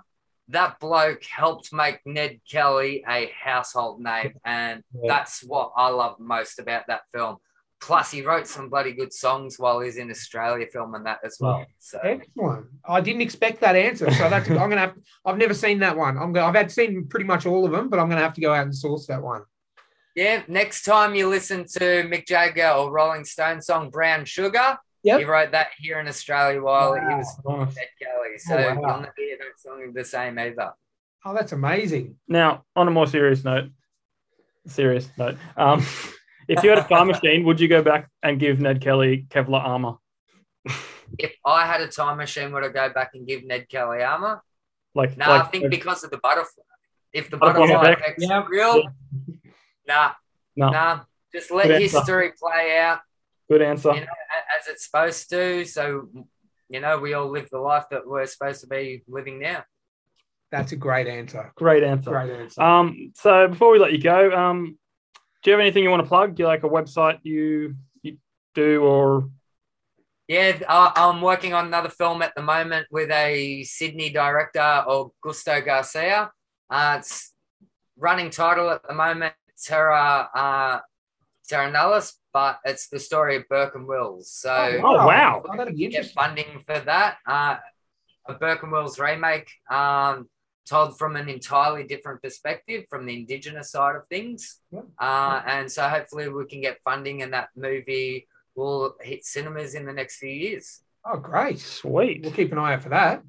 [0.49, 5.03] that bloke helped make Ned Kelly a household name, and Yeah.
[5.14, 7.37] that's what I love most about that film.
[7.81, 11.64] Plus, he wrote some bloody good songs while he's in Australia filming that as well.
[11.79, 12.66] So, Excellent.
[12.85, 14.51] I didn't expect that answer, so that's.
[14.51, 14.97] I'm gonna have.
[15.25, 16.18] I've never seen that one.
[16.18, 16.33] I'm.
[16.35, 18.53] Go, I've had seen pretty much all of them, but I'm gonna have to go
[18.53, 19.45] out and source that one.
[20.16, 21.79] yeah, next time you listen to
[22.11, 25.18] Mick Jagger or Rolling Stone song Brown Sugar, Yep.
[25.20, 27.74] he wrote that here in Australia while he was Nice.
[27.76, 28.36] Ned Kelly.
[28.38, 28.88] So, Oh, wow.
[28.90, 30.72] you'll never hear that song the same either.
[31.24, 32.16] Oh, that's amazing.
[32.28, 33.70] Now, on a more serious note,
[34.66, 35.80] serious note, um,
[36.48, 39.61] if you had a time machine, would you go back and give Ned Kelly Kevlar
[39.62, 39.94] armor?
[41.18, 44.42] If I had a time machine, would I go back and give Ned Kelly armor?
[44.94, 46.62] Like, No, like I think because of the butterfly.
[47.12, 48.01] If the Butterfly butterfly effect.
[48.03, 48.46] effect's Yeah.
[48.48, 48.82] real,
[49.88, 50.12] nah,
[50.57, 51.01] no, nah.
[51.32, 51.98] Just let Good answer.
[51.98, 53.01] history play out
[53.48, 53.92] good answer.
[53.94, 54.20] you know, a-
[54.61, 55.64] as it's supposed to.
[55.64, 56.08] So,
[56.68, 59.64] you know, we all live the life that we're supposed to be living now.
[60.50, 61.52] That's a great answer.
[61.56, 62.11] Great answer.
[62.11, 62.61] Great answer.
[62.61, 64.78] Um, so before we let you go, um,
[65.42, 66.34] do you have anything you want to plug?
[66.34, 68.18] Do you like a website you, you
[68.54, 69.30] do or
[70.28, 76.30] Yeah, I'm working on another film at the moment with a Sydney director, Augusto Garcia.
[76.68, 77.32] Uh, it's
[77.96, 79.34] running title at the moment,
[79.64, 80.80] Terra uh,
[81.51, 84.30] Terra Nullius, but it's the story of Burke and Wills.
[84.30, 85.42] So Oh, wow.
[85.44, 86.14] Oh, that'd be get interesting.
[86.14, 87.16] funding for that.
[87.26, 87.57] Uh,
[88.28, 90.28] a Burke and Wills remake, um,
[90.68, 94.61] told from an entirely different perspective, from the Indigenous side of things.
[94.70, 94.82] Yeah.
[95.01, 99.84] Uh, and so hopefully we can get funding, and that movie will hit cinemas in
[99.84, 100.80] the next few years.
[101.05, 101.59] Oh, great.
[101.59, 102.22] sweet?
[102.22, 103.22] We'll keep an eye out for that.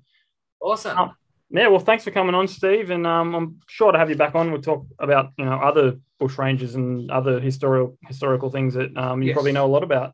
[0.62, 0.98] Awesome.
[1.00, 1.12] Oh.
[1.54, 4.36] Yeah, well, thanks for coming on, Steve, and um, I'm sure to have you back
[4.36, 4.52] on.
[4.52, 9.30] We'll talk about you know other bushrangers and other historical historical things that um, you
[9.30, 9.34] Yes.
[9.36, 10.14] probably know a lot about.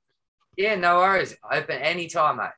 [0.57, 1.35] Yeah, no worries.
[1.51, 2.49] Open anytime, mate.